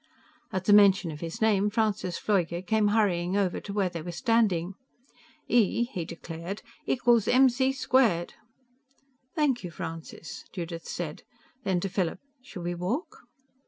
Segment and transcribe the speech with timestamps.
[0.51, 4.11] At the mention of his name, Francis Pfleuger came hurrying over to where they were
[4.11, 4.73] standing.
[5.47, 8.31] "E," he declared, "equals mc²."
[9.35, 11.21] "Thank you, Francis," Judith said.
[11.63, 13.17] Then, to Philip, "Shall we walk?"